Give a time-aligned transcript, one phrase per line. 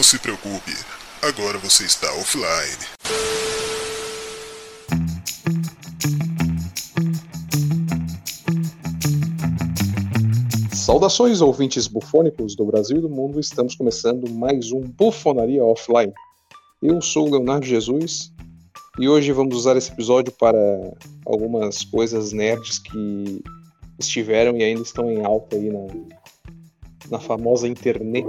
[0.00, 0.72] Não se preocupe,
[1.20, 2.48] agora você está offline.
[10.72, 13.38] Saudações, ouvintes bufônicos do Brasil e do mundo.
[13.38, 16.14] Estamos começando mais um Bufonaria Offline.
[16.82, 18.32] Eu sou o Leonardo Jesus
[18.98, 20.56] e hoje vamos usar esse episódio para
[21.26, 23.44] algumas coisas nerds que
[23.98, 25.86] estiveram e ainda estão em alta aí na,
[27.10, 28.26] na famosa internet.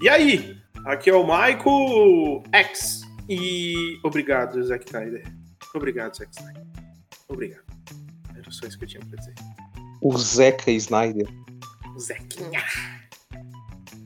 [0.00, 0.56] E aí?
[0.84, 3.00] Aqui é o Michael X.
[3.28, 5.24] E obrigado, Zack Snyder.
[5.74, 6.66] Obrigado, Zack Snyder.
[7.28, 7.64] Obrigado.
[8.36, 9.34] Era só isso que eu tinha pra dizer.
[10.02, 11.26] O Zeca Snyder.
[11.94, 12.62] O Zequinha.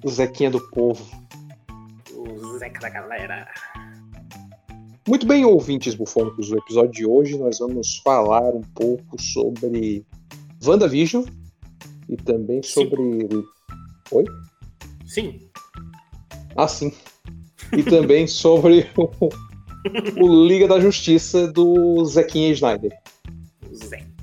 [0.05, 1.05] O Zequinha do povo.
[2.15, 3.49] O Zeca da galera.
[5.09, 10.07] Muito bem, ouvintes bufônicos, no episódio de hoje nós vamos falar um pouco sobre
[10.65, 11.25] WandaVision
[12.09, 13.29] e também sobre.
[14.13, 14.25] Oi?
[15.05, 15.50] Sim.
[16.63, 16.93] Ah, sim.
[17.73, 19.09] E também sobre o,
[20.21, 22.93] o Liga da Justiça do Zequinha Snyder.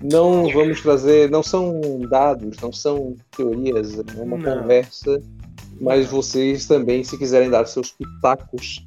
[0.01, 4.61] Não vamos trazer, não são dados, não são teorias, é uma Não.
[4.61, 5.19] conversa,
[5.81, 8.85] mas vocês também, se quiserem dar seus pitacos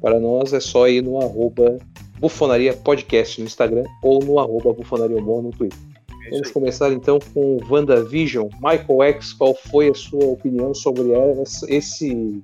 [0.00, 1.76] para nós, é só ir no arroba
[2.18, 5.78] Bufonaria Podcast no Instagram ou no arroba Bufonaria Humor no Twitter.
[6.26, 8.48] É Vamos começar então com WandaVision.
[8.60, 12.42] Michael X, qual foi a sua opinião sobre essa, esse,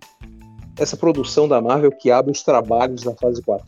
[0.78, 3.66] essa produção da Marvel que abre os trabalhos da fase 4?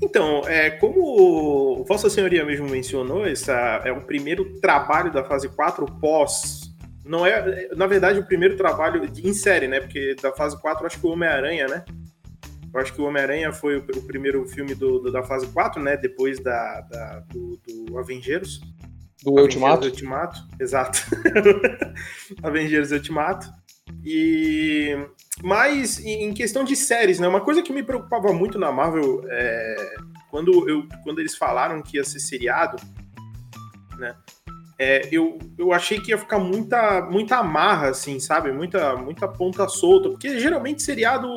[0.00, 3.52] Então, é, como Vossa Senhoria mesmo mencionou, essa
[3.84, 6.72] é o primeiro trabalho da fase 4 pós.
[7.04, 9.80] Não é, na verdade, o primeiro trabalho em série, né?
[9.80, 11.84] Porque da fase 4 eu acho que o Homem-Aranha, né?
[12.72, 15.82] Eu acho que o Homem-Aranha foi o, o primeiro filme do, do- da fase 4,
[15.82, 15.96] né?
[15.96, 18.60] Depois da, da- do, do Avengers.
[19.22, 19.74] Do Ultimato?
[19.78, 20.98] Avengers Ultimato, exato.
[22.42, 23.48] Avengers Ultimato.
[24.04, 24.96] E
[25.42, 27.28] mas em questão de séries, né?
[27.28, 29.94] Uma coisa que me preocupava muito na Marvel é
[30.30, 32.76] quando eu quando eles falaram que ia ser seriado,
[33.98, 34.14] né?
[34.78, 38.50] é, eu, eu achei que ia ficar muita muita amarra assim, sabe?
[38.52, 41.28] Muita muita ponta solta, porque geralmente seriado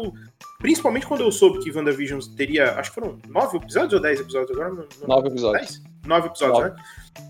[0.60, 2.74] Principalmente quando eu soube que WandaVision teria.
[2.80, 4.74] Acho que foram nove episódios ou dez episódios agora?
[4.74, 5.62] Não- Nove episódios.
[5.68, 5.84] Dez?
[6.06, 6.70] Nove episódios, Nove.
[6.72, 6.84] né?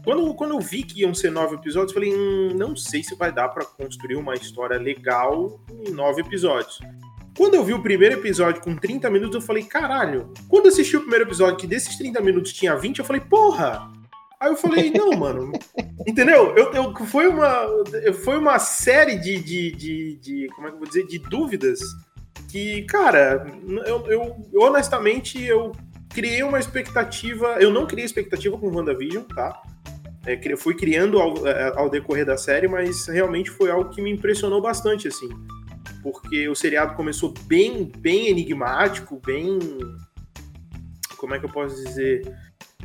[0.04, 3.16] Quando, quando eu vi que iam ser nove episódios, eu falei, hum, não sei se
[3.16, 6.80] vai dar pra construir uma história legal em nove episódios.
[7.38, 10.32] Quando eu vi o primeiro episódio com 30 minutos, eu falei, caralho.
[10.48, 13.92] Quando eu assisti o primeiro episódio, que desses 30 minutos tinha 20, eu falei, porra!
[14.40, 15.52] Aí eu falei, não, mano.
[16.08, 16.54] Entendeu?
[16.56, 17.66] Eu, eu- foi, uma,
[18.24, 21.06] foi uma série de, de, de, de- Como é que eu vou dizer?
[21.08, 21.80] De dúvidas
[22.50, 23.46] que, cara,
[23.86, 25.72] eu, eu- eu, honestamente eu
[26.14, 27.58] criei uma expectativa.
[27.60, 29.62] Eu não criei expectativa com WandaVision, tá?
[30.26, 34.12] É, fui criando ao, é, ao decorrer da série, mas realmente foi algo que me
[34.12, 35.30] impressionou bastante, assim.
[36.02, 39.60] Porque o seriado começou bem, bem enigmático, bem.
[41.18, 42.22] Como é que eu posso dizer?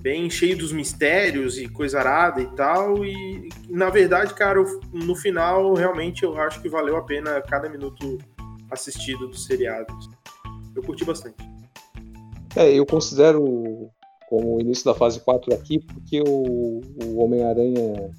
[0.01, 3.05] Bem cheio dos mistérios e coisa arada e tal.
[3.05, 4.63] E, na verdade, cara,
[4.93, 8.19] no final, realmente eu acho que valeu a pena cada minuto
[8.71, 9.93] assistido do seriado.
[10.75, 11.37] Eu curti bastante.
[12.57, 13.91] É, eu considero
[14.31, 18.11] como o início da fase 4 aqui, porque o, o Homem-Aranha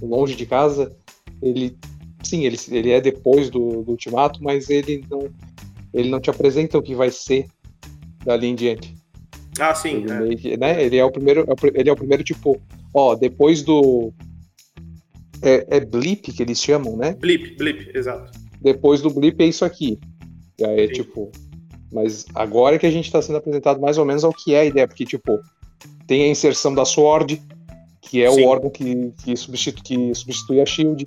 [0.00, 0.96] longe de casa,
[1.42, 1.76] ele
[2.22, 5.28] sim, ele, ele é depois do, do Ultimato, mas ele não
[5.92, 7.46] ele não te apresenta o que vai ser
[8.24, 8.94] dali em diante.
[9.58, 10.04] Ah, sim.
[10.04, 10.56] Ele, é.
[10.56, 12.62] né, ele é o primeiro, é ele é o primeiro tipo,
[12.94, 14.12] ó, depois do
[15.42, 17.14] é, é blip que eles chamam, né?
[17.18, 18.30] Blip, blip, exato.
[18.60, 19.98] depois do blip é isso aqui.
[20.58, 21.02] E aí, Sim.
[21.02, 21.32] tipo.
[21.92, 24.64] Mas agora que a gente tá sendo apresentado mais ou menos ao que é a
[24.64, 25.38] ideia, porque, tipo,
[26.06, 27.42] tem a inserção da Sword,
[28.00, 28.44] que é Sim.
[28.44, 31.04] o órgão que, que, substitu, que substitui a Shield.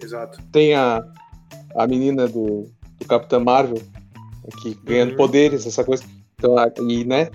[0.00, 0.38] Exato.
[0.52, 1.02] Tem a,
[1.74, 2.68] a menina do,
[2.98, 3.80] do Capitão Marvel,
[4.52, 5.16] aqui ganhando Uhum.
[5.16, 6.04] poderes, essa coisa.
[6.38, 6.56] Então,
[6.90, 7.30] e, né?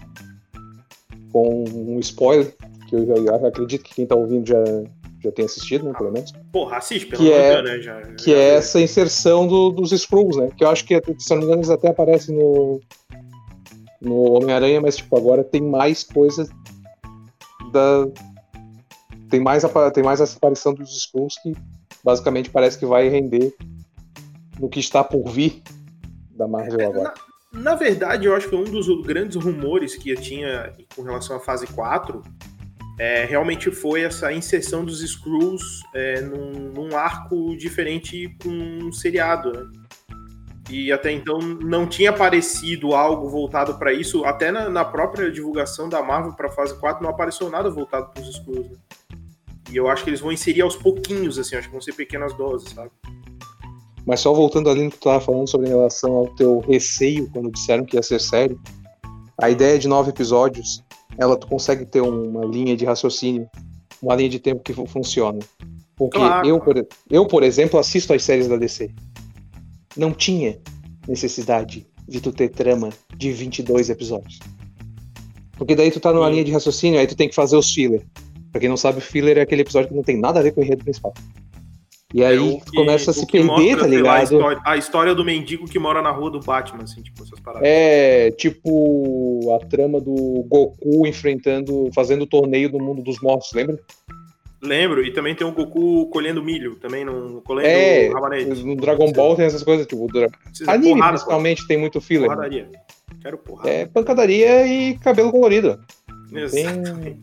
[1.32, 2.56] Com um spoiler,
[2.88, 4.58] que eu já acredito que quem tá ouvindo já,
[5.24, 6.32] já tem assistido, né, pelo menos.
[6.52, 7.82] Porra, assiste, pelo Que amor é- de Deus, né?
[7.84, 10.50] Já, que já- é essa inserção do- dos Skrulls, né?
[10.56, 12.80] Que eu acho que, se não me engano, eles até aparecem no,
[14.02, 16.48] no Homem-Aranha, mas, tipo, agora tem mais coisa
[17.72, 18.08] da...
[19.30, 21.54] Tem mais, tem mais essa aparição dos Skrulls que,
[22.04, 23.54] basicamente, parece que vai render
[24.60, 25.62] no que está por vir
[26.32, 27.14] da Marvel agora.
[27.52, 31.36] Na, na verdade, eu acho que um dos grandes rumores que eu tinha com relação
[31.36, 32.22] à fase 4
[32.98, 39.52] é, realmente foi essa inserção dos Skrulls é, num, num arco diferente com um seriado,
[39.52, 39.70] né?
[40.70, 44.26] E até então não tinha aparecido algo voltado para isso.
[44.26, 48.22] Até na, na própria divulgação da Marvel para fase 4 não apareceu nada voltado para
[48.22, 48.72] os Skrulls.
[48.72, 48.78] Né?
[49.72, 52.34] E eu acho que eles vão inserir aos pouquinhos, assim, acho que vão ser pequenas
[52.34, 52.92] doses, sabe?
[54.06, 57.30] Mas só voltando ali no que tu tava falando sobre em relação ao teu receio
[57.32, 58.58] quando disseram que ia ser série,
[59.42, 60.82] a ideia de nove episódios,
[61.18, 63.48] ela tu consegue ter uma linha de raciocínio,
[64.02, 65.40] uma linha de tempo que funciona.
[65.96, 66.48] Porque Claro.
[66.48, 68.92] eu, por, eu, por exemplo, assisto as séries da DC.
[69.96, 70.60] Não tinha
[71.08, 74.40] necessidade de tu ter trama de 22 episódios.
[75.58, 76.32] Porque daí tu tá numa Sim.
[76.34, 78.06] linha de raciocínio, aí tu tem que fazer os filler.
[78.52, 80.52] Pra quem não sabe, o filler é aquele episódio que não tem nada a ver
[80.52, 81.14] com o enredo principal.
[82.14, 84.24] E aí É que- começa a se perder, tá lá, a, ligado?
[84.24, 87.68] história, a história do mendigo que mora na rua do Batman, assim, tipo, essas paradas.
[87.68, 93.78] É tipo a trama do Goku enfrentando, fazendo o torneio do mundo dos mortos, lembra?
[94.62, 98.64] Lembro, e também tem o Goku colhendo milho, também no colhendo É, rabanete.
[98.64, 100.30] no Dragon Ball tem essas coisas, tipo, dra-
[100.68, 102.28] anime porrada, principalmente tem muito filler.
[102.30, 102.70] Porradaria.
[103.22, 103.70] Quero porrada.
[103.70, 105.78] É pancadaria e cabelo colorido.
[106.30, 107.22] Tem-.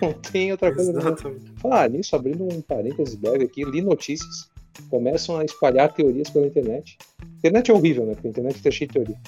[0.00, 0.90] Não tem outra coisa.
[0.90, 1.52] Exatamente.
[1.56, 4.48] Falar nisso, abrindo um parênteses breve aqui, li notícias,
[4.90, 6.98] começam a espalhar teorias pela internet.
[7.20, 8.14] A internet é horrível, né?
[8.14, 9.20] Porque a internet tá cheia de teoria.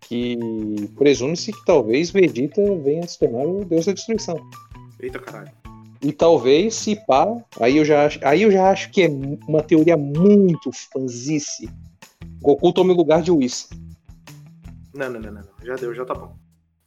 [0.00, 0.38] Que
[0.96, 4.36] presume-se que talvez Vegeta venha a se tornar o deus da destruição.
[4.98, 5.52] Eita caralho.
[6.02, 7.26] E talvez, se pá,
[7.60, 9.08] aí eu já acho, aí eu já acho que é
[9.46, 11.68] uma teoria muito fanzice.
[12.40, 13.68] Goku tome o lugar de Whis.
[14.94, 15.42] Não, não, não, não.
[15.62, 16.34] Já deu, já tá bom.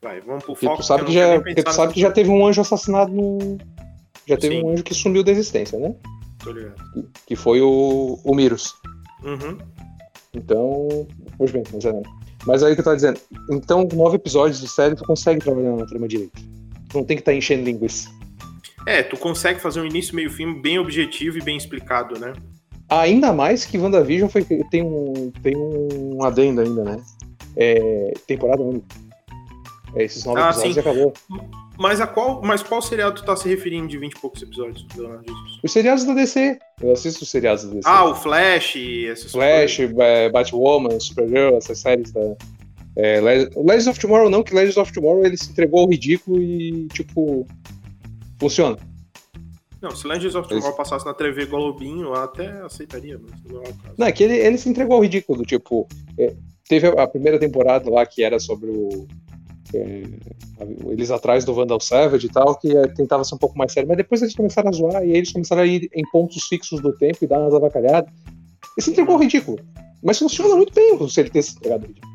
[0.04, 0.82] Vai, vamos pro Porque foco.
[0.82, 3.58] tu sabe que já, porque tu sabe que já teve um anjo assassinado no.
[4.28, 4.64] Já teve Sim.
[4.64, 5.96] um anjo que sumiu da existência, né?
[6.44, 6.76] Tô ligado.
[6.94, 8.74] Que, que foi o, o Mirus.
[9.24, 9.58] Uhum.
[10.34, 11.08] Então.
[11.38, 12.02] Pois bem, mas é.
[12.46, 13.20] Mas aí o que eu tava dizendo.
[13.50, 16.42] Então, nove episódios de série, tu consegue trabalhar na trama direito.
[16.90, 18.10] Tu não tem que estar enchendo linguiça.
[18.86, 22.34] É, tu consegue fazer um início, meio fim bem objetivo e bem explicado, né?
[22.90, 27.02] Ainda mais que WandaVision foi, tem, um, tem um adendo ainda, né?
[27.56, 28.86] É, temporada única.
[29.96, 30.80] É, esses nove Ah, episódios sim.
[30.80, 31.14] acabou.
[31.78, 34.86] Mas a qual, mas qual seriado tu tá se referindo de 20 e poucos episódios,
[34.96, 35.60] Leonardo Jesus?
[35.64, 36.58] Os seriados da DC.
[36.82, 37.82] Eu assisto os seriados da DC.
[37.90, 38.76] Ah, o Flash,
[39.10, 42.36] essas Flash, é, Batwoman, Supergirl, essas séries da.
[42.96, 46.88] É, Legends of Tomorrow não, que Legends of Tomorrow ele se entregou ao ridículo e,
[46.90, 47.46] tipo.
[48.40, 48.78] Funciona.
[49.82, 53.70] Não, se Legends of Tomorrow passasse na TV Globinho, eu até aceitaria, mas não é
[53.70, 53.96] o caso.
[53.98, 55.88] Não, é que ele, ele se entregou ao ridículo, tipo.
[56.18, 56.34] é,
[56.70, 59.08] teve a primeira temporada lá que era sobre o.
[59.76, 60.04] é,
[60.90, 63.88] eles atrás do Vandal Savage e tal, que é, tentava ser um pouco mais sério,
[63.88, 66.96] mas depois eles começaram a zoar e eles começaram a ir em pontos fixos do
[66.98, 68.12] tempo e dar umas avacalhadas.
[68.78, 69.60] E se entregou ao ridículo.
[70.04, 72.14] Mas funciona muito bem se ele ter se entregado ridículo.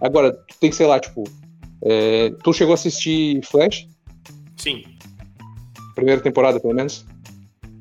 [0.00, 1.24] Agora, tu tem que, sei lá, tipo.
[1.82, 3.86] é, tu chegou a assistir Flash?
[4.56, 4.84] Sim,
[5.94, 7.04] Primeira temporada, pelo menos?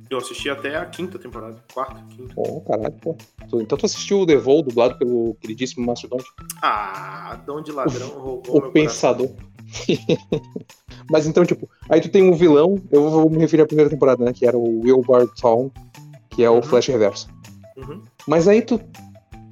[0.09, 1.63] Eu assisti até a quinta temporada.
[1.73, 2.33] Quarta, quinta.
[2.35, 3.15] Bom, caralho, pô.
[3.53, 6.25] Então tu assistiu o The Vole, dublado pelo queridíssimo Mastodonte?
[6.61, 9.29] Ah, dom de ladrão roubou O pensador.
[11.09, 14.23] Mas então, tipo, aí tu tem um vilão, eu vou me referir à primeira temporada,
[14.23, 14.33] né?
[14.33, 15.71] Que era o Will Barton,
[16.29, 16.61] que é o Uhum.
[16.63, 17.27] Flash Reverso.
[17.77, 18.01] Uhum.
[18.27, 18.79] Mas aí tu.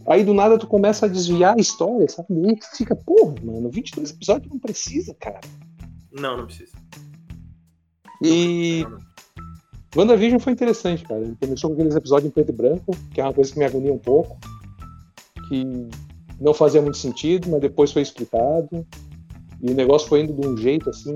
[0.08, 2.28] Aí do nada tu começa a desviar a história, sabe?
[2.30, 5.42] E tu fica, porra, mano, 22 episódios não precisa, cara.
[6.12, 6.72] Não, não precisa.
[8.22, 9.07] E Não, não.
[9.98, 11.22] WandaVision foi interessante, cara.
[11.22, 13.66] Ele começou com aqueles episódios em preto e branco, que é uma coisa que me
[13.66, 14.38] agonia um pouco.
[15.50, 15.90] Que
[16.40, 18.86] não fazia muito sentido, mas depois foi explicado.
[19.62, 21.16] E o negócio foi indo de um jeito assim.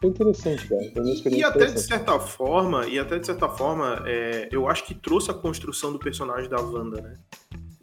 [0.00, 0.82] Foi interessante, cara.
[0.92, 4.84] Foi E, e até de certa forma, e até de certa forma, é, eu acho
[4.84, 7.14] que trouxe a construção do personagem da Wanda, né?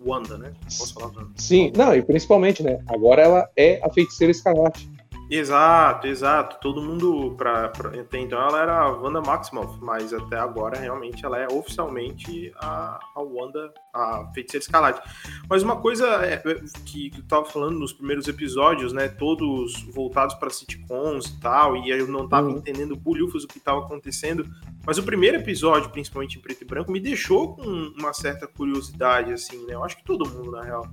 [0.03, 0.53] Wanda, né?
[0.63, 1.29] Posso falar Wanda?
[1.35, 2.79] Sim, não, e principalmente, né?
[2.87, 4.89] Agora ela é a feiticeira escarlate.
[5.29, 6.57] Exato, exato.
[6.59, 11.23] Todo mundo, pra, pra- até então, ela era a Wanda Maximoff, mas até agora, realmente,
[11.23, 15.01] ela é oficialmente a, a Wanda, a Feiticeira Escarlate.
[15.47, 16.37] Mas uma coisa é,
[16.85, 21.77] que, que eu tava falando nos primeiros episódios, né, todos voltados para sitcoms e tal,
[21.77, 22.57] e eu não tava Uhum.
[22.57, 24.45] entendendo bulhufas o que tava acontecendo,
[24.85, 27.61] mas o primeiro episódio, principalmente em preto e branco, me deixou com
[27.97, 30.87] uma certa curiosidade, assim, né, eu acho que todo mundo, na real.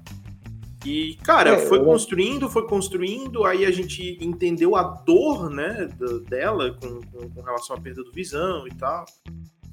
[0.87, 5.89] E, cara, É, foi eu- construindo, foi construindo, aí a gente entendeu a dor, né,
[6.29, 9.05] dela com, com, com relação à perda do visão e tal.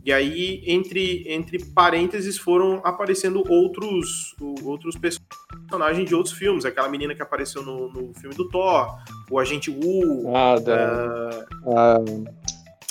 [0.05, 6.65] E aí, entre, entre parênteses, foram aparecendo outros, outros personagens de outros filmes.
[6.65, 8.97] Aquela menina que apareceu no, no filme do Thor,
[9.31, 11.99] o Agente Wu, Ah, da, ah, a,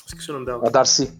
[0.07, 0.67] esqueci o nome dela.
[0.67, 1.13] a Darcy.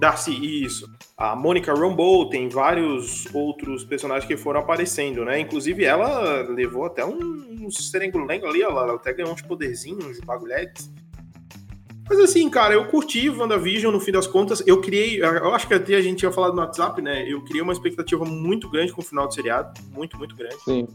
[0.00, 0.32] Darcy,
[0.64, 0.90] isso.
[1.22, 5.38] A Monica Rambeau tem vários outros personagens que foram aparecendo, né?
[5.38, 10.18] Inclusive, ela levou até um, um serengulengo ali, ela, ela até ganhou uns poderzinhos, uns
[10.18, 10.90] bagulhetes.
[12.10, 14.64] Mas assim, cara, eu curti WandaVision no fim das contas.
[14.66, 17.24] Eu criei, eu acho que até a gente tinha falado no WhatsApp, né?
[17.24, 19.80] Eu criei uma expectativa muito grande com o final do seriado.
[19.94, 20.60] Muito, muito grande.
[20.64, 20.88] Sim.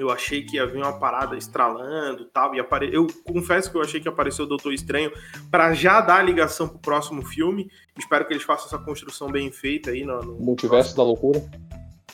[0.00, 2.54] Eu achei que ia vir uma parada estralando tal.
[2.54, 2.88] E apare...
[2.90, 5.12] Eu confesso que eu achei que apareceu o Doutor Estranho
[5.50, 7.70] para já dar a ligação pro próximo filme.
[7.98, 10.96] Espero que eles façam essa construção bem feita aí no, no Multiverso próximo...
[10.96, 11.50] da Loucura.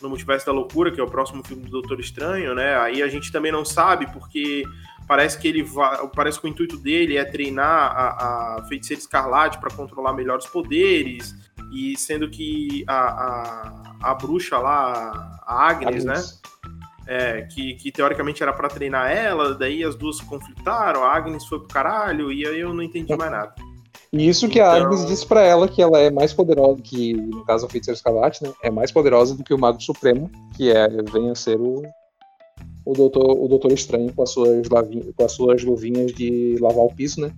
[0.02, 2.76] No Multiverso da Loucura, que é o próximo filme do Doutor Estranho, né?
[2.76, 4.64] Aí a gente também não sabe, porque
[5.06, 6.08] parece que ele vai.
[6.08, 10.46] Parece que o intuito dele é treinar a, a feiticeira escarlate para controlar melhor os
[10.46, 11.36] poderes.
[11.72, 16.42] E sendo que a, a, a bruxa lá, a Agnes, Agnes.
[16.42, 16.46] né?
[17.08, 21.60] É, que, que teoricamente era para treinar ela, daí as duas conflitaram, a Agnes foi
[21.60, 23.54] pro caralho, e aí eu não entendi mais nada.
[24.12, 24.70] E isso que então...
[24.70, 27.96] a Agnes disse para ela que ela é mais poderosa, que no caso o Feiticeiro
[27.96, 31.60] Escarlate, né, é mais poderosa do que o Mago Supremo, que é, vem a ser
[31.60, 31.82] o,
[32.84, 36.84] o Doutor, o Doutor Estranho com as, suas lavinhas, com as suas luvinhas de lavar
[36.84, 37.32] o piso, né?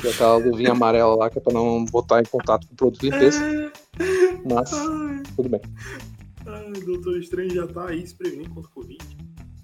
[0.00, 2.76] Que é aquela luvinha amarela lá que é pra não botar em contato com o
[2.76, 3.72] produto de limpeza.
[4.44, 4.70] Mas,
[5.34, 5.60] tudo bem.
[6.76, 9.04] O Doutor Estranho já tá aí se prevenindo contra o Covid.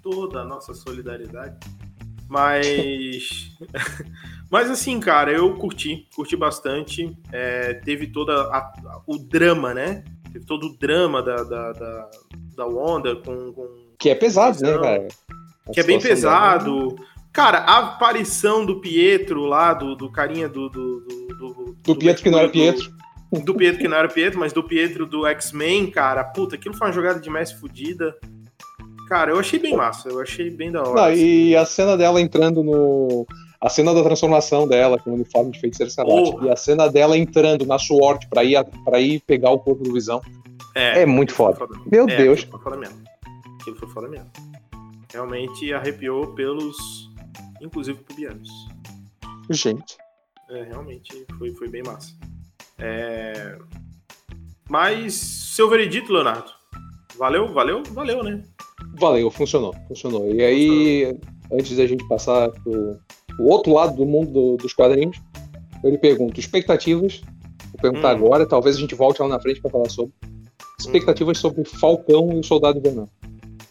[0.01, 1.57] Toda a nossa solidariedade.
[2.27, 3.51] Mas.
[4.49, 7.15] Mas assim, cara, eu curti, curti bastante.
[7.31, 10.03] É, teve toda a, o drama, né?
[10.31, 12.11] Teve todo o drama da, da, da,
[12.55, 13.67] da Wanda com, com.
[13.97, 15.07] Que é pesado, né, cara?
[15.67, 16.95] A que é bem pesado.
[17.31, 20.69] Cara, a aparição do Pietro lá, do, do carinha do.
[20.69, 22.93] Do, do, do, do Pietro que não era Pietro
[23.39, 26.87] do Pietro, que não era Pietro, mas do Pietro do X-Men, cara, puta, aquilo foi
[26.87, 28.15] uma jogada de Messi fodida.
[29.07, 30.93] Cara, eu achei bem massa, eu achei bem da hora.
[30.93, 31.21] Não, assim.
[31.21, 33.25] E a cena dela entrando no.
[33.59, 36.35] A cena da transformação dela com o uniforme de feiticeiro escarlate.
[36.35, 36.45] Oh.
[36.45, 39.93] E a cena dela entrando na SWORD pra ir, pra ir pegar o corpo do
[39.93, 40.21] Visão.
[40.75, 41.55] É, é muito foda.
[41.55, 41.79] foda.
[41.89, 42.39] Meu é, Deus.
[42.39, 43.03] Aquilo foi foda mesmo.
[43.61, 44.31] Aquilo foi foda mesmo.
[45.11, 46.77] Realmente arrepiou pelos.
[47.61, 48.49] Inclusive pubianos.
[49.49, 49.97] Gente.
[50.49, 52.13] É, realmente foi, foi bem massa.
[52.79, 53.57] É...
[54.69, 56.51] Mas, seu veredito, Leonardo?
[57.17, 58.43] Valeu, valeu, valeu, né?
[58.99, 60.33] Valeu, funcionou, funcionou.
[60.33, 61.59] E aí, funcionou.
[61.59, 62.99] antes da gente passar pro,
[63.35, 65.17] pro outro lado do mundo do, dos quadrinhos,
[65.83, 67.21] eu lhe pergunto, expectativas,
[67.71, 68.17] vou perguntar hum.
[68.17, 70.13] agora, talvez a gente volte lá na frente para falar sobre.
[70.79, 71.41] Expectativas hum.
[71.41, 73.09] sobre Falcão e o Soldado Invernal.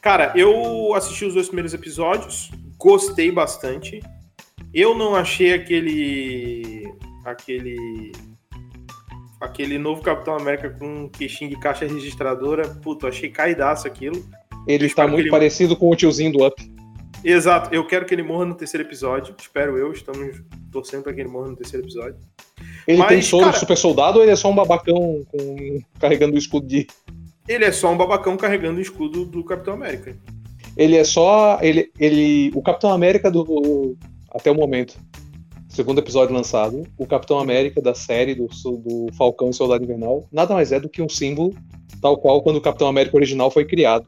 [0.00, 4.00] Cara, eu assisti os dois primeiros episódios, gostei bastante.
[4.75, 6.92] Eu não achei aquele
[7.25, 8.12] aquele
[9.42, 12.68] aquele novo Capitão América com um queixinho de caixa registradora.
[12.68, 14.25] Puta, achei caidaço aquilo.
[14.66, 15.30] Ele está muito ele...
[15.30, 16.72] parecido com o tiozinho do Up.
[17.25, 19.34] Exato, eu quero que ele morra no terceiro episódio.
[19.38, 22.16] Espero eu, estamos torcendo para que ele morra no terceiro episódio.
[22.87, 23.58] Ele Mas, tem soro cara...
[23.58, 25.80] super soldado ou ele é só um babacão com...
[25.99, 26.87] carregando o escudo de.
[27.46, 30.16] Ele é só um babacão carregando o escudo do Capitão América.
[30.76, 31.58] Ele é só.
[31.61, 33.96] Ele, ele, o Capitão América do.
[34.32, 34.96] Até o momento
[35.73, 40.55] segundo episódio lançado, o Capitão América da série do, do Falcão e Soldado Invernal nada
[40.55, 41.55] mais é do que um símbolo,
[42.00, 44.07] tal qual quando o Capitão América original foi criado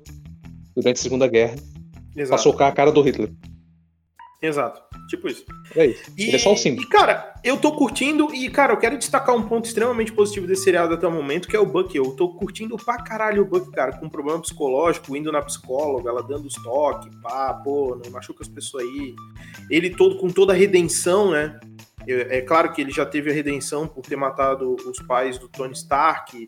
[0.77, 1.57] durante a Segunda Guerra
[2.29, 3.33] para socar a cara do Hitler.
[4.43, 4.83] Exato.
[5.09, 5.45] Tipo isso.
[5.77, 6.03] É isso.
[6.17, 6.87] E, Ele é só o símbolo.
[6.87, 10.65] E, cara, eu tô curtindo e, cara, eu quero destacar um ponto extremamente positivo desse
[10.65, 11.95] seriado até o momento, que é o Buck.
[11.95, 16.09] Eu tô curtindo pra caralho o Buck, cara, com um problema psicológico, indo na psicóloga,
[16.09, 19.15] ela dando os toques, pá, pô, não machuca as pessoas aí.
[19.71, 21.59] Ele todo com toda a redenção, né?
[22.07, 25.73] É claro que ele já teve a redenção por ter matado os pais do Tony
[25.73, 26.47] Stark,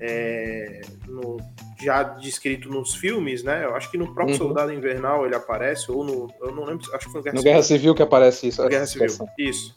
[0.00, 1.38] é, no,
[1.80, 3.64] já descrito nos filmes, né?
[3.64, 4.46] Eu acho que no próprio uhum.
[4.46, 6.32] Soldado Invernal ele aparece, ou no.
[6.40, 7.52] Eu não lembro, acho que foi no Guerra, no Civil.
[7.52, 8.68] Guerra Civil que aparece isso.
[8.68, 9.76] Guerra Civil, isso.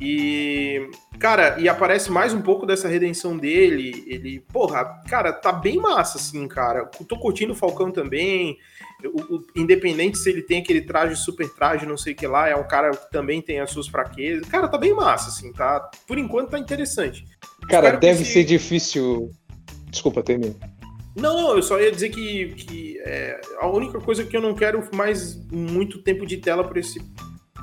[0.00, 0.88] E,
[1.18, 4.04] cara, e aparece mais um pouco dessa redenção dele.
[4.06, 6.84] Ele, porra, cara, tá bem massa, assim, cara.
[7.08, 8.56] Tô curtindo o Falcão também.
[9.04, 12.48] O, o, independente se ele tem aquele traje super traje, não sei o que lá,
[12.48, 14.48] é um cara que também tem as suas fraquezas.
[14.48, 15.90] Cara, tá bem massa, assim, tá?
[16.06, 17.24] Por enquanto tá interessante.
[17.68, 19.32] Cara, Espero deve ser difícil.
[19.90, 20.54] Desculpa, termina.
[21.16, 24.54] Não, não, eu só ia dizer que, que é, a única coisa que eu não
[24.54, 27.00] quero mais muito tempo de tela pra esse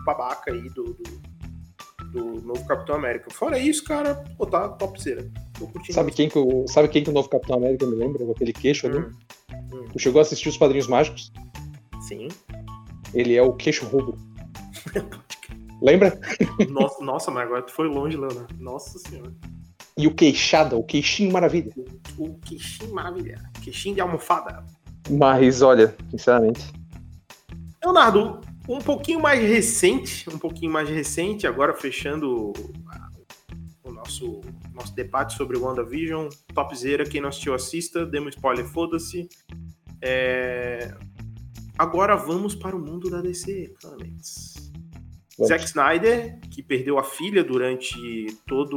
[0.05, 3.29] babaca aí do, do, do novo Capitão América.
[3.31, 5.25] Fora isso, cara, pô, tá topzera.
[5.89, 8.29] Sabe quem, que o, sabe quem que o novo Capitão América me lembra?
[8.29, 8.99] Aquele queixo ali?
[8.99, 9.11] Hum,
[9.73, 9.85] hum.
[9.93, 11.31] Tu chegou a assistir os Padrinhos Mágicos?
[12.01, 12.27] Sim.
[13.13, 14.17] Ele é o queixo rubro.
[15.81, 16.19] lembra?
[16.69, 18.53] Nossa, nossa, mas agora tu foi longe, Leonardo.
[18.59, 19.33] Nossa senhora.
[19.97, 21.71] E o queixada, o queixinho maravilha.
[22.17, 23.41] O queixinho maravilha.
[23.61, 24.65] Queixinho de almofada.
[25.09, 26.73] Mas, olha, sinceramente.
[27.81, 32.51] Leonardo, um pouquinho mais recente, um pouquinho mais recente, agora fechando
[33.83, 34.41] o nosso,
[34.73, 36.27] nosso debate sobre o WandaVision.
[36.53, 38.05] Topzera, quem não assistiu, assista.
[38.05, 39.29] Demos spoiler, foda-se.
[40.01, 40.93] É...
[41.77, 44.64] Agora vamos para o mundo da DC, claramente.
[45.37, 45.49] Vamos.
[45.49, 48.75] Zack Snyder, que perdeu a filha durante toda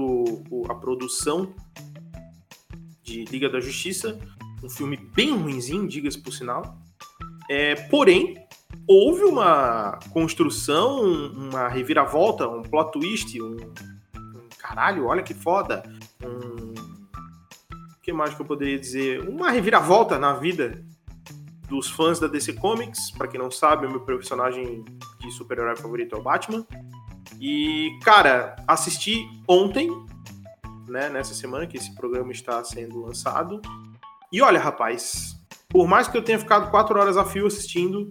[0.69, 1.55] a produção
[3.03, 4.19] de Liga da Justiça,
[4.63, 6.79] um filme bem ruinzinho, diga-se por sinal.
[7.49, 8.37] É, porém,
[8.87, 11.01] houve uma construção,
[11.33, 13.57] uma reviravolta, um plot twist, um,
[14.17, 15.83] um caralho, olha que foda.
[16.23, 16.75] Um,
[17.73, 19.29] o que mais que eu poderia dizer?
[19.29, 20.85] Uma reviravolta na vida
[21.69, 23.11] dos fãs da DC Comics.
[23.13, 24.85] Para quem não sabe, o meu personagem
[25.19, 26.67] de super-herói favorito é o Batman.
[27.41, 29.91] E, cara, assisti ontem,
[30.89, 33.61] né, nessa semana que esse programa está sendo lançado.
[34.33, 35.37] E olha, rapaz,
[35.69, 38.11] por mais que eu tenha ficado quatro horas a fio assistindo,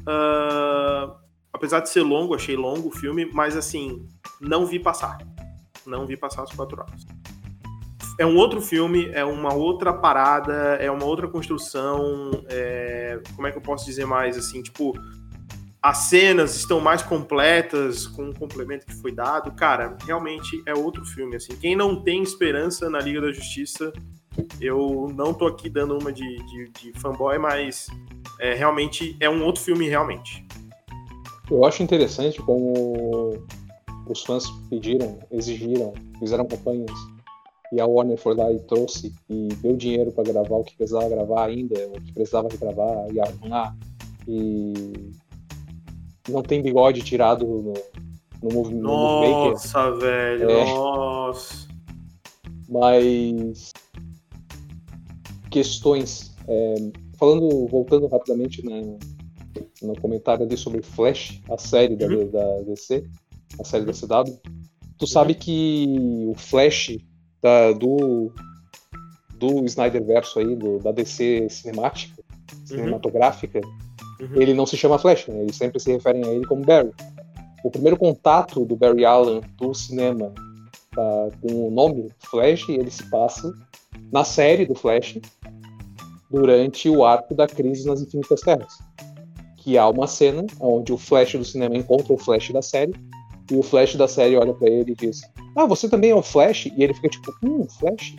[0.00, 1.14] uh,
[1.52, 4.06] apesar de ser longo, achei longo o filme, mas assim,
[4.40, 5.18] não vi passar.
[5.86, 7.06] Não vi passar as quatro horas.
[8.18, 12.30] É um outro filme, é uma outra parada, é uma outra construção.
[12.48, 13.20] É...
[13.34, 14.36] Como é que eu posso dizer mais?
[14.36, 14.92] Assim, tipo,
[15.82, 19.50] as cenas estão mais completas com o complemento que foi dado.
[19.52, 21.34] Cara, realmente é outro filme.
[21.34, 23.92] Assim, quem não tem esperança na Liga da Justiça,
[24.60, 27.88] eu não tô aqui dando uma de, de, de fanboy, mas
[28.38, 30.46] é, realmente é um outro filme, realmente.
[31.50, 33.44] Eu acho interessante como
[34.08, 36.92] os fãs pediram, exigiram, fizeram campanhas
[37.72, 41.08] e a Warner foi lá e trouxe e deu dinheiro para gravar o que precisava
[41.08, 43.76] gravar ainda, o que precisava regravar e arrumar.
[44.28, 45.10] E
[46.28, 47.74] não tem bigode tirado no,
[48.42, 48.82] no movimento.
[48.82, 50.64] Nossa, velho, é.
[50.64, 51.68] nossa.
[52.68, 53.72] Mas
[55.50, 56.34] questões.
[56.48, 56.74] É,
[57.18, 58.98] falando, voltando rapidamente na,
[59.82, 62.30] no comentário ali sobre Flash, a série da, uhum.
[62.30, 63.04] da DC,
[63.60, 64.40] a série da CW.
[64.98, 66.98] Tu sabe que o Flash
[67.40, 68.32] da, do
[69.38, 72.66] do Snyder Verso aí, do, da DC cinemática, uhum.
[72.66, 73.81] cinematográfica, Uhum.
[74.34, 75.42] Ele não se chama Flash, né?
[75.42, 76.92] eles sempre se referem a ele como Barry.
[77.64, 80.32] O primeiro contato do Barry Allen do cinema
[80.94, 83.52] tá, com o nome Flash, ele se passa
[84.12, 85.18] na série do Flash
[86.30, 88.78] durante o arco da crise nas Infinitas Terras.
[89.58, 92.92] Que há uma cena onde o Flash do cinema encontra o Flash da série
[93.50, 95.20] e o Flash da série olha para ele e diz:
[95.56, 96.66] Ah, você também é o Flash?
[96.66, 98.16] E ele fica tipo: Hum, Flash?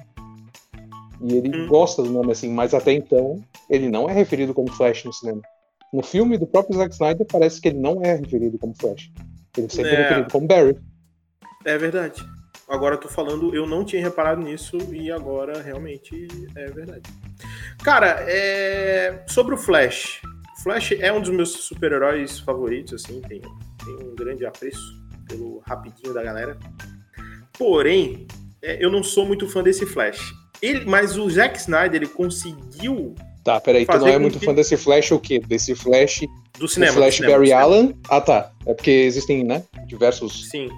[1.21, 1.67] E ele hum.
[1.67, 5.41] gosta do nome assim, mas até então ele não é referido como Flash no cinema.
[5.93, 9.11] No filme do próprio Zack Snyder, parece que ele não é referido como Flash.
[9.55, 10.75] Ele sempre é, é referido como Barry.
[11.63, 12.19] É verdade.
[12.67, 17.03] Agora eu tô falando, eu não tinha reparado nisso e agora realmente é verdade.
[17.83, 19.23] Cara, é...
[19.27, 20.21] sobre o Flash.
[20.63, 23.43] Flash é um dos meus super-heróis favoritos, assim, tenho,
[23.85, 24.81] tenho um grande apreço
[25.27, 26.57] pelo rapidinho da galera.
[27.55, 28.25] Porém,
[28.63, 30.33] é, eu não sou muito fã desse Flash.
[30.59, 34.45] Ele, mas o Zack Snyder ele conseguiu Tá, peraí, tu não é muito que...
[34.45, 35.39] fã desse Flash o quê?
[35.39, 36.21] Desse Flash.
[36.57, 36.93] Do cinema.
[36.93, 37.95] Flash do cinema, Barry Allen.
[38.09, 38.51] Ah, tá.
[38.65, 39.63] É porque existem, né?
[39.85, 40.49] Diversos.
[40.49, 40.69] Sim.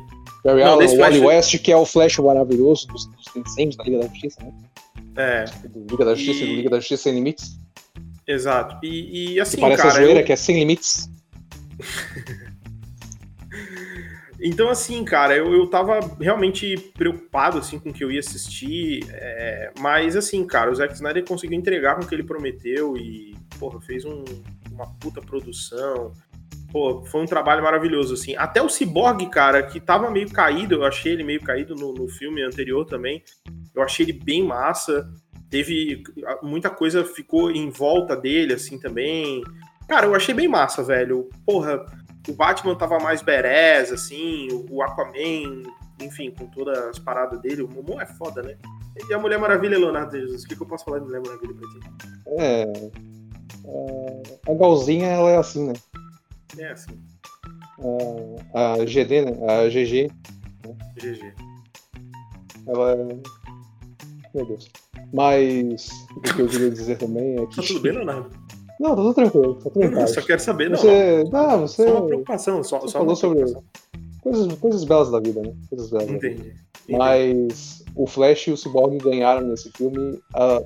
[0.43, 1.35] Barry não, Allen, o Wally Flash...
[1.35, 4.51] West, que é o Flash maravilhoso dos, dos incêndios da Liga da Justiça, né?
[5.17, 5.45] É.
[5.67, 7.59] Do Liga da Justiça e do Liga da Justiça Sem Limites.
[8.27, 8.77] Exato.
[8.83, 9.93] E, e assim, que parece cara.
[9.93, 10.25] a zoeira eu...
[10.25, 11.09] que é Sem Limites.
[14.47, 19.03] Então, assim, cara, eu, eu tava realmente preocupado, assim, com o que eu ia assistir,
[19.09, 23.35] é, mas, assim, cara, o Zack Snyder conseguiu entregar com o que ele prometeu e,
[23.57, 24.23] porra, fez um,
[24.71, 26.13] uma puta produção,
[26.71, 28.35] pô, foi um trabalho maravilhoso, assim.
[28.35, 32.07] Até o Cyborg, cara, que tava meio caído, eu achei ele meio caído no, no
[32.07, 33.23] filme anterior também,
[33.73, 35.11] eu achei ele bem massa,
[35.49, 36.03] teve
[36.43, 39.41] muita coisa ficou em volta dele, assim, também.
[39.87, 41.29] Cara, eu achei bem massa, velho.
[41.43, 41.83] Porra,
[42.27, 45.63] o Batman tava mais berés, assim, o Aquaman,
[46.01, 47.61] enfim, com todas as paradas dele.
[47.61, 48.57] O Momo é foda, né?
[49.09, 51.53] E a Mulher Maravilha, Leonardo Jesus, o que, que eu posso falar de Mulher Maravilha
[51.53, 51.79] pra ti?
[52.37, 52.63] É,
[53.65, 54.51] é.
[54.51, 55.73] A Galzinha, ela é assim, né?
[56.57, 56.97] É assim.
[58.53, 59.31] A, a GD, né?
[59.47, 60.11] A GG.
[60.65, 60.75] Né?
[60.95, 61.33] GG.
[62.67, 62.95] Ela é.
[64.33, 64.69] Meu Deus.
[65.13, 67.55] Mas o que eu queria dizer também é que.
[67.57, 68.44] Tá tudo bem, Leonardo?
[68.79, 69.55] Não, tá tudo tranquilo.
[69.55, 70.77] Tá tudo eu só quero saber, não.
[70.77, 71.83] Você, não, você.
[71.85, 73.45] Só uma preocupação, só, você só falou sobre
[74.21, 75.53] coisas, coisas belas da vida, né?
[75.69, 76.35] Coisas belas Entendi.
[76.35, 76.53] Entendi.
[76.89, 80.61] Mas o Flash e o Cyborg ganharam nesse filme a,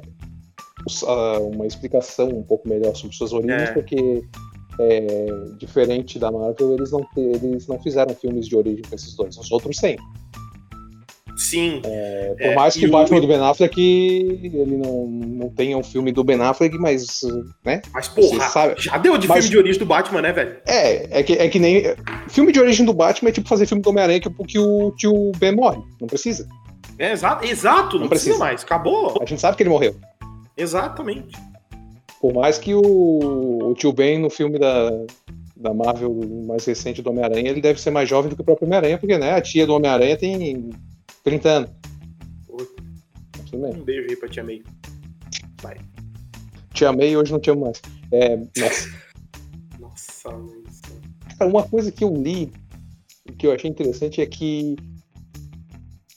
[1.07, 3.73] a, uma explicação um pouco melhor sobre suas origens, É.
[3.73, 4.23] porque
[4.79, 9.37] é, diferente da Marvel, eles não, eles não fizeram filmes de origem com esses dois.
[9.37, 9.97] Os outros têm.
[11.49, 11.81] Sim.
[11.85, 15.77] É, por É, mais que e o Batman do Ben Affleck ele não, não tenha
[15.77, 17.21] um filme do Ben Affleck, mas
[17.65, 17.81] né?
[17.93, 20.57] Mas, porra, sabe- já deu de Mas- filme de origem do Batman, né, velho?
[20.67, 21.83] É, é que, é que nem.
[22.27, 25.31] Filme de origem do Batman é tipo fazer filme do Homem-Aranha que, que o tio
[25.37, 25.81] Ben morre.
[25.99, 26.47] Não precisa.
[26.97, 28.31] É, exato, exato, não, Não precisa.
[28.31, 28.37] precisa.
[28.37, 29.17] mais, acabou.
[29.21, 29.95] A gente sabe que ele morreu.
[30.57, 31.37] Exatamente.
[32.21, 34.91] Por mais que o, o tio Ben no filme da,
[35.55, 36.13] da Marvel
[36.45, 39.17] mais recente do Homem-Aranha, ele deve ser mais jovem do que o próprio Homem-Aranha, porque
[39.17, 40.69] né, a tia do Homem-Aranha tem
[41.23, 41.69] 30 anos.
[43.53, 44.61] Um beijo aí pra tia May.
[45.61, 45.77] Vai.
[46.73, 47.81] te amei e hoje não te amo mais.
[48.11, 48.99] É, nossa.
[49.79, 50.81] Nossa, Luiz.
[51.37, 52.51] Cara, uma coisa que eu li,
[53.37, 54.75] que eu achei interessante, é que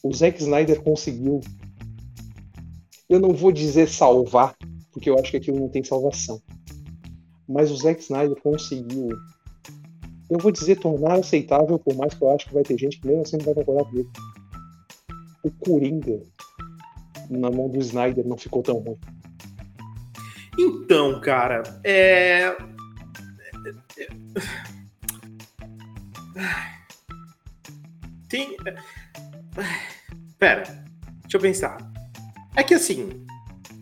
[0.03, 1.41] o Zack Snyder conseguiu.
[3.09, 4.57] Eu não vou dizer salvar,
[4.93, 6.41] porque eu acho que aquilo não tem salvação.
[7.49, 9.09] Mas o Zack Snyder conseguiu.
[10.31, 13.07] Eu vou dizer tornar aceitável, por mais que eu acho que vai ter gente que
[13.07, 14.11] mesmo assim não vai concordar comigo.
[15.43, 16.21] O Coringa
[17.31, 18.99] na mão do Snyder não ficou tão ruim.
[20.59, 22.55] Então, cara, é.
[28.29, 28.57] Tem.
[30.39, 30.63] Pera,
[31.23, 31.79] deixa eu pensar.
[32.55, 33.27] É que assim,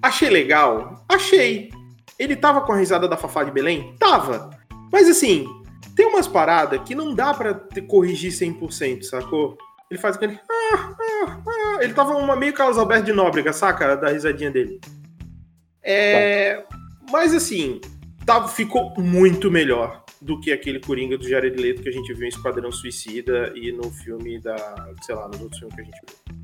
[0.03, 1.05] achei legal?
[1.09, 1.71] Achei.
[2.19, 3.97] Ele tava com a risada da Fafá de Belém?
[3.99, 4.51] Tava.
[4.93, 5.47] Mas assim,
[5.97, 7.55] tem umas paradas que não dá pra
[7.89, 9.57] corrigir 100%, sacou?
[9.91, 10.39] Ele faz aquele.
[10.51, 11.10] Ah, ah.
[11.81, 13.97] Ele tava uma meio Carlos Alberto de Nóbrega, saca?
[13.97, 14.81] Da risadinha dele.
[15.83, 16.63] É.
[17.11, 17.81] Mas assim,
[18.25, 22.27] tá, ficou muito melhor do que aquele Coringa do Jared Leto que a gente viu
[22.27, 24.57] em Esquadrão Suicida e no filme da.
[25.03, 26.41] sei lá, nos outros filmes que a gente viu.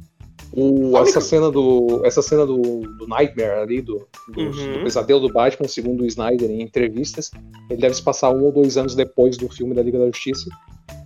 [0.52, 4.72] O, essa cena do essa cena do, do Nightmare ali do, do, Uhum.
[4.74, 7.32] do pesadelo do Batman segundo o Snyder em entrevistas
[7.68, 10.48] ele deve se passar um ou dois anos depois do filme da Liga da Justiça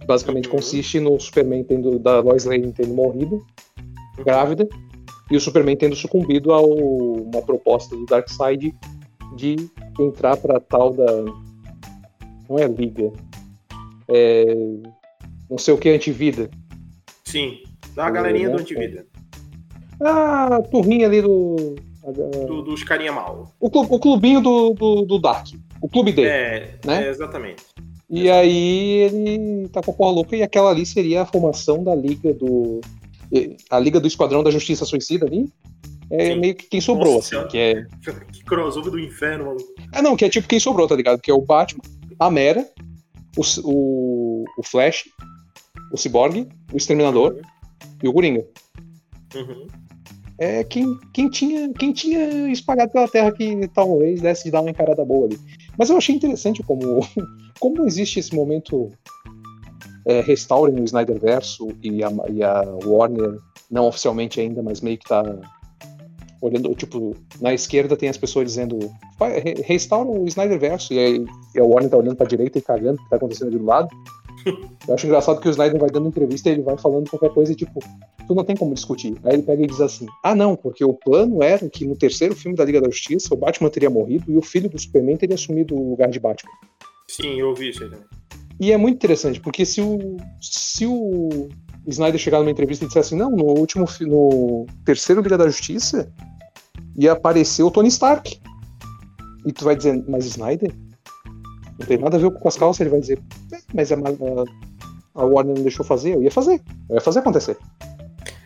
[0.01, 0.53] que basicamente Uhum.
[0.57, 3.45] consiste no Superman tendo da Lois Lane tendo morrido
[4.25, 4.69] grávida
[5.31, 8.75] e o Superman tendo sucumbido a uma proposta do Darkseid
[9.37, 9.57] de
[9.99, 11.07] entrar para tal da
[12.49, 13.13] não é liga
[14.09, 14.45] é
[15.49, 16.51] não sei o que antivida
[17.25, 17.59] Sim,
[17.95, 18.61] da galerinha do Uhum.
[18.61, 19.07] Antivida.
[20.03, 21.77] ah, a turminha ali do
[22.47, 23.53] Do, dos carinha mal.
[23.61, 25.47] O, o clubinho do, do, do Dark.
[25.81, 26.29] O clube dele.
[26.29, 27.07] É, né?
[27.07, 27.63] é, exatamente.
[28.11, 31.95] E aí ele tá com a porra louca e aquela ali seria a formação da
[31.95, 32.81] liga do.
[33.71, 35.49] A Liga do Esquadrão da Justiça Suicida ali.
[36.11, 36.41] É Sim.
[36.41, 37.49] meio que quem sobrou, Nossa assim.
[37.49, 37.87] Que é...
[38.33, 39.73] Que crossover do inferno, maluco.
[39.93, 41.21] Ah, não, que é tipo quem sobrou, tá ligado?
[41.21, 41.85] Que é o Batman,
[42.19, 42.67] a Mera,
[43.37, 45.05] o, o, o Flash,
[45.93, 47.41] o Cyborg, o Exterminador
[48.03, 48.45] e o Coringa.
[49.37, 49.69] Uhum.
[50.41, 54.71] é quem, quem, tinha, quem tinha espalhado pela Terra que talvez desse de dar uma
[54.71, 55.39] encarada boa ali.
[55.79, 57.07] Mas eu achei interessante como,
[57.61, 58.91] como existe esse momento
[60.07, 63.39] é, restaurem o Snyderverso e a, e a Warner,
[63.71, 65.23] não oficialmente ainda, mas meio que tá
[66.43, 68.79] olhando, tipo, na esquerda tem as pessoas dizendo
[69.19, 72.63] "Fa- re- restaura o Snyderverso e, aí, e a Warner tá olhando pra direita e
[72.63, 73.89] cagando o que tá acontecendo ali do lado.
[74.89, 77.53] Eu acho engraçado que o Snyder vai dando entrevista e ele vai falando qualquer coisa
[77.53, 77.79] e tipo,
[78.27, 79.15] tu não tem como discutir.
[79.23, 82.35] Aí ele pega e diz assim: ah, não, porque o plano era que no terceiro
[82.35, 85.35] filme da Liga da Justiça o Batman teria morrido e o filho do Superman teria
[85.35, 86.51] assumido o lugar de Batman.
[87.11, 88.05] Sim, eu ouvi isso aí também.
[88.61, 91.49] E é muito interessante, porque se o, se o
[91.87, 96.13] Snyder chegar numa entrevista e disser assim: não, no último no terceiro Liga da Justiça
[96.97, 98.39] ia aparecer o Tony Stark.
[99.47, 100.71] E tu vai dizer, mas Snyder?
[101.79, 103.19] Não tem nada a ver com as calças, ele vai dizer,
[103.53, 106.61] "É, mas a, a, a Warner não deixou fazer, eu ia fazer.
[106.91, 107.57] Eu ia fazer acontecer.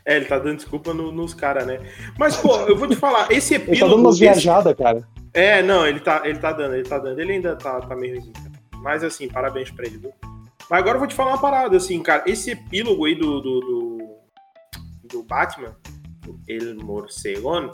[0.07, 1.81] É, ele tá dando desculpa no- nos caras, né?
[2.17, 3.95] Mas, pô, eu vou te falar, esse Ele tá epílogo.
[3.97, 5.03] dando umas viajadas, cara.
[5.33, 7.19] É, não, ele tá, ele tá dando, ele tá dando.
[7.19, 8.23] Ele ainda tá, tá meio.
[8.85, 10.13] Mas assim, parabéns pra ele, viu?
[10.71, 12.23] Mas agora eu vou te falar uma parada, assim, cara.
[12.27, 13.99] Esse epílogo aí do, do, do,
[15.11, 15.75] do Batman,
[16.21, 17.71] do El Morcegón,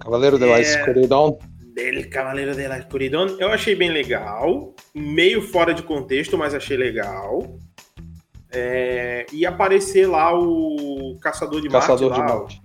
[0.00, 0.62] Cavaleiro de la É.
[0.62, 1.38] Escuridão.
[1.74, 4.74] del Cavaleiro de la Escuridão, eu achei bem legal.
[4.94, 7.58] Meio fora de contexto, mas achei legal.
[8.50, 12.22] É, e aparecer lá o Caçador de Caçador Marte.
[12.26, 12.62] de lá, Marte.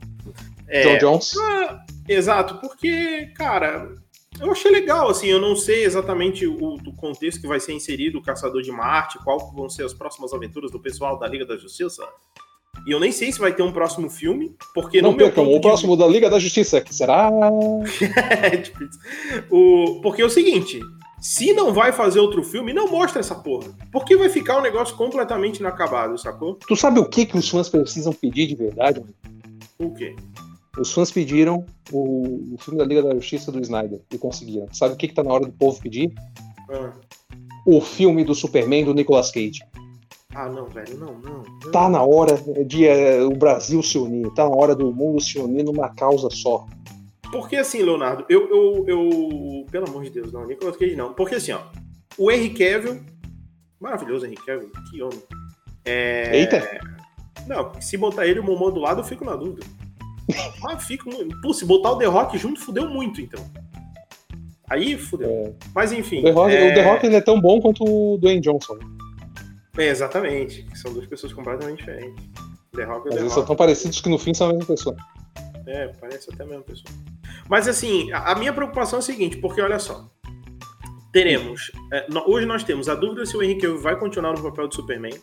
[0.68, 1.38] é, John Jones.
[1.38, 3.94] Ah, exato, porque, cara,
[4.40, 8.20] eu achei legal, assim, eu não sei exatamente o, o contexto que vai ser inserido
[8.20, 11.58] o Caçador de Marte, qual vão ser as próximas aventuras do pessoal da Liga da
[11.58, 12.04] Justiça.
[12.86, 15.62] E eu nem sei se vai ter um próximo filme, porque Não no meu o
[15.62, 17.30] próximo da Liga da Justiça, que será.
[18.42, 18.80] É, tipo
[19.50, 20.80] o, porque é o seguinte,
[21.20, 23.76] se não vai fazer outro filme, não mostra essa porra.
[23.92, 26.56] Porque vai ficar um negócio completamente inacabado, sacou?
[26.56, 29.14] Tu sabe o que, que os fãs precisam pedir de verdade, mano?
[29.80, 30.16] O quê?
[30.78, 34.68] Os fãs pediram o, o filme da Liga da Justiça do Snyder e conseguiram.
[34.72, 36.14] Sabe o que, que tá na hora do povo pedir?
[36.70, 36.94] Ah,
[37.66, 39.60] O filme do Superman do Nicolas Cage.
[40.36, 41.44] Ah, não, velho, não, não.
[41.64, 41.72] não.
[41.72, 45.40] Tá na hora de eh, o Brasil se unir, tá na hora do mundo se
[45.40, 46.68] unir numa causa só.
[47.32, 49.66] Porque assim, Leonardo, eu, eu, eu.
[49.72, 51.14] Pelo amor de Deus, não, Nicolas Cage não.
[51.14, 51.62] Porque assim, ó.
[52.18, 53.02] O Henry Cavill.
[53.80, 55.22] Maravilhoso Henry Cavill, que homem.
[55.86, 56.38] É...
[56.38, 56.80] Eita!
[57.48, 59.66] Não, se botar ele e o Momô do lado, eu fico na dúvida.
[60.68, 61.10] Ah, fico.
[61.10, 63.44] muito- Pô, se botar o The Rock junto, fudeu muito, então.
[64.70, 65.30] Aí fudeu.
[65.30, 66.20] É, Mas enfim.
[66.20, 66.72] o The Rock, é...
[66.72, 68.78] o The Rock, ele é tão bom quanto o Dwayne Johnson.
[69.78, 70.68] É, exatamente.
[70.76, 72.26] São duas pessoas completamente diferentes.
[72.76, 73.48] The Rock e o Mas The eles são Rock.
[73.48, 74.96] tão parecidos que no fim são a mesma pessoa.
[75.66, 76.94] É, parece até a mesma pessoa.
[77.50, 80.10] Mas assim, a, minha preocupação é a seguinte, porque olha só.
[81.14, 81.72] Teremos.
[81.94, 84.76] é, hoje nós temos a dúvida se o Henry Cavill vai continuar no papel de
[84.76, 85.14] Superman.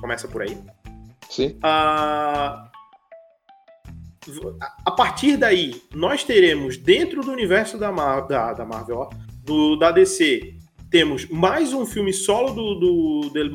[0.00, 0.56] Começa por aí.
[1.28, 1.56] Sim.
[1.62, 2.68] Ah,
[4.60, 9.10] a- partir daí, nós teremos dentro do universo da, Mar- da, da Marvel, ó,
[9.44, 10.54] do, da DC,
[10.90, 13.50] temos mais um filme solo do, do del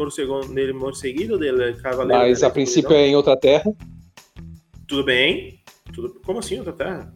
[0.74, 2.24] Morceguido, del Cavaleiro.
[2.24, 3.72] Mas a princípio é em outra terra.
[4.88, 5.60] Tudo bem.
[5.94, 6.20] Tudo...
[6.26, 7.14] Como assim, outra terra?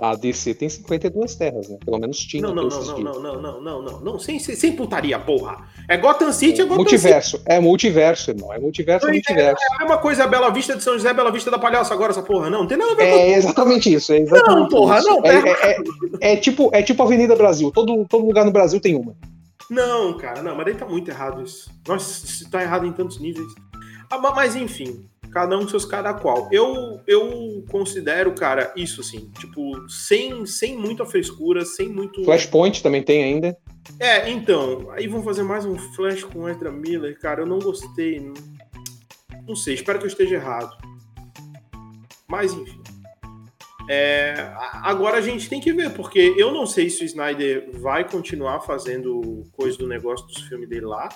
[0.00, 1.76] A DC tem 52 terras, né?
[1.84, 2.42] Pelo menos tinha.
[2.42, 4.18] Não, não, não, não, não, não, não, não, não, não.
[4.18, 5.66] Sem, sem, putaria, porra.
[5.88, 6.92] É Gotham City, é Gotham City.
[6.92, 7.42] Multiverso.
[7.44, 8.52] É multiverso, irmão.
[8.52, 9.62] É multiverso, é Não, multiverso.
[9.62, 12.12] É a mesma coisa a Bela Vista de São José, Bela Vista da Palhaça agora,
[12.12, 12.48] essa porra.
[12.48, 14.12] Não, não tem nada a ver com É exatamente isso.
[14.12, 15.08] É exatamente Não, porra, isso.
[15.08, 15.70] não, É, é,
[16.20, 17.70] é, é tipo, é tipo Avenida Brasil.
[17.72, 19.14] Todo, todo lugar no Brasil tem uma.
[19.68, 21.70] Não, cara, não, mas daí tá muito errado isso.
[21.86, 23.48] Nossa, tá errado em tantos níveis.
[24.10, 26.48] Ah, ma- mas enfim, cada um com seus cada qual.
[26.50, 32.24] Eu, eu considero, cara, isso assim, tipo, sem, sem muita frescura, sem muito.
[32.24, 33.56] Flashpoint também tem ainda.
[33.98, 37.58] É, então, aí vão fazer mais um flash com o Ezra Miller, cara, eu não
[37.58, 38.20] gostei.
[38.20, 38.34] Não,
[39.46, 40.76] não sei, espero que eu esteja errado.
[42.26, 42.82] Mas enfim.
[43.90, 48.06] É, agora a gente tem que ver, porque eu não sei se o Snyder vai
[48.06, 51.08] continuar fazendo coisa do negócio dos filmes dele lá.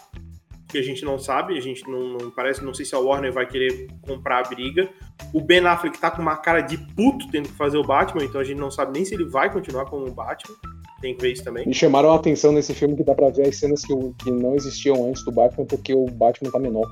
[0.72, 3.30] Porque a gente não sabe, a gente não, não parece, não sei se a Warner
[3.30, 4.88] vai querer comprar a briga.
[5.30, 8.40] O Ben Affleck tá com uma cara de puto tendo que fazer o Batman, então
[8.40, 10.56] a gente não sabe nem se ele vai continuar como o Batman.
[11.02, 11.66] Tem que ver isso também.
[11.66, 14.54] Me chamaram a atenção nesse filme que dá pra ver as cenas que, que não
[14.54, 16.90] existiam antes do Batman, porque o Batman tá menor.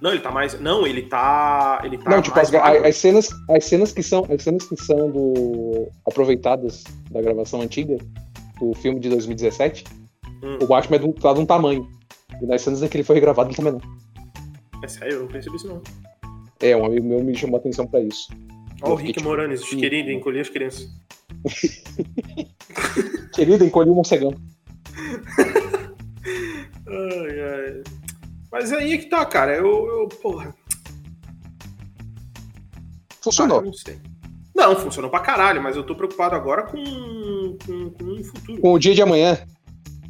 [0.00, 0.58] Não, ele tá mais.
[0.58, 1.82] Não, ele tá.
[1.84, 4.76] Ele tá não, tipo, mais as, as cenas, as cenas que são, as cenas que
[4.78, 7.98] são do aproveitadas da gravação antiga
[8.58, 9.84] do filme de 2017,
[10.42, 10.58] Hum.
[10.62, 11.97] o Batman é um, tá de um tamanho.
[12.40, 13.82] E nas cenas em que ele foi regravado, ele tá menor.
[14.82, 15.82] É sério, eu não percebi isso não.
[16.60, 18.28] É, um amigo meu me chamou a atenção pra isso.
[18.82, 20.88] Ó, o Rick tipo, Moranes, os queridos, encolher as crianças.
[23.34, 24.34] Querida, encolhi o morcegão.
[26.88, 27.82] Ai, ai.
[28.50, 29.54] Mas aí é que tá, cara.
[29.54, 29.66] Eu.
[29.66, 30.54] eu porra.
[33.20, 33.58] Funcionou.
[33.58, 33.98] Ah, não sei.
[34.54, 38.60] Não, funcionou pra caralho, mas eu tô preocupado agora com, com, com o futuro.
[38.60, 39.38] Com o dia de amanhã,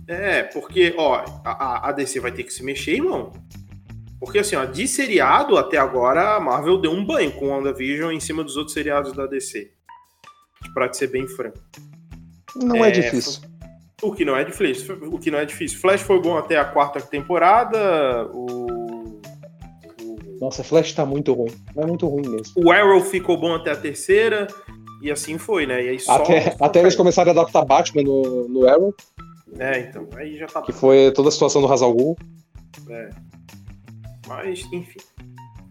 [0.08, 3.30] É, porque, ó, a, a- DC vai ter que se mexer, irmão.
[4.18, 8.18] Porque, assim, ó, de seriado até agora, a Marvel deu um banho com WandaVision em
[8.18, 9.70] cima dos outros seriados da DC.
[10.74, 11.58] Pra te ser bem franco.
[12.56, 13.42] não é, É, difícil.
[14.02, 14.96] O que não é difícil.
[15.12, 15.78] O que não é difícil.
[15.78, 18.26] Flash foi bom até a quarta temporada.
[18.32, 18.66] O.
[20.02, 21.52] o- Nossa, Flash tá muito ruim.
[21.76, 22.54] É muito ruim mesmo.
[22.64, 24.46] O Arrow ficou bom até a terceira.
[25.02, 25.84] E assim foi, né?
[25.84, 26.14] E aí só.
[26.16, 28.92] Até, até eles começaram a adaptar Batman no, no Arrow,
[29.58, 30.06] É, então.
[30.16, 32.16] Aí já tá que foi toda a situação do Hazal Ghul.
[34.26, 35.00] Mas, enfim.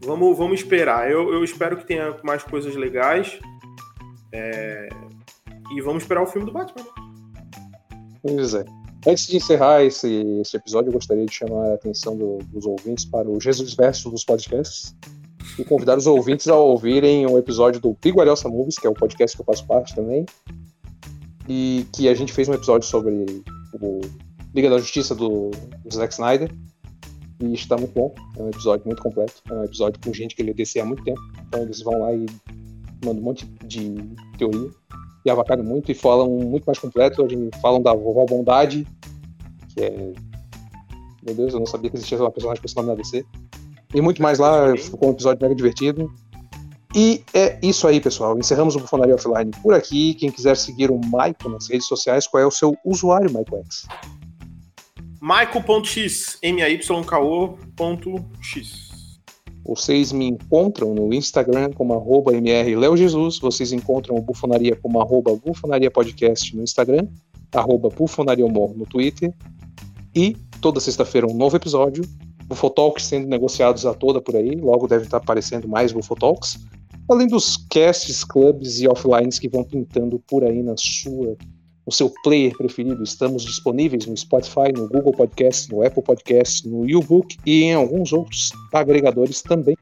[0.04, 1.10] Vamos, vamos esperar.
[1.12, 3.40] Eu, eu espero que tenha mais coisas legais.
[4.32, 4.90] É,
[5.72, 6.86] E vamos esperar o filme do Batman.
[8.22, 8.66] Pois é.
[9.06, 10.10] Antes de encerrar esse,
[10.42, 14.10] esse episódio, eu gostaria de chamar a atenção do- dos ouvintes para o Jesus Verso
[14.10, 14.96] dos podcasts
[15.58, 19.36] e convidar os ouvintes a ouvirem um episódio do Piguarelsa Movies, que é o podcast
[19.38, 20.26] que eu faço parte também,
[21.48, 24.02] e que a gente fez um episódio sobre o
[24.54, 26.52] Liga da Justiça do, do Zack Snyder,
[27.42, 30.42] e está muito bom, é um episódio muito completo, é um episódio com gente que
[30.42, 32.26] ele DC há muito tempo, então eles vão lá e
[33.04, 33.96] mandam um monte de
[34.38, 34.72] teoria
[35.28, 37.28] e avacalham muito e falam muito mais completo.
[37.30, 38.88] Gente falam da vovó Bondade,
[39.74, 40.14] que é.
[41.24, 43.26] Meu Deus, eu não sabia que existia uma personagem com esse nome na DC.
[43.94, 46.10] E muito mais lá, ficou um episódio mega divertido.
[47.00, 48.40] E é isso aí, pessoal.
[48.40, 50.16] Encerramos o Bufonaria Offline por aqui.
[50.16, 53.86] Quem quiser seguir o Maicon nas redes sociais, qual é o seu usuário, Maicon X?
[55.22, 56.88] Michael.x, M-A-Y-K-O.x.
[59.64, 65.92] Vocês me encontram no Instagram como arroba mrleojesus, vocês encontram o Bufonaria como arroba Bufonaria
[65.92, 67.08] Podcast no Instagram,
[67.54, 69.32] arroba Bufonaria Humor no Twitter,
[70.16, 72.04] e toda sexta-feira um novo episódio,
[72.46, 76.58] Bufotalks sendo negociados a toda por aí, logo deve estar aparecendo mais Bufotalks,
[77.10, 81.38] além dos casts, clubs e offlines que vão pintando por aí na sua
[81.86, 83.02] no seu player preferido.
[83.02, 88.12] Estamos disponíveis no Spotify, no Google Podcast, no Apple Podcast, no YouBook e em alguns
[88.12, 89.78] outros agregadores também.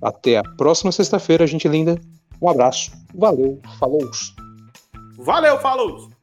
[0.00, 2.00] Até a próxima sexta-feira, gente linda.
[2.40, 2.90] Um abraço.
[3.14, 3.60] Valeu.
[3.78, 4.00] Falou.
[5.18, 6.15] Valeu, falou!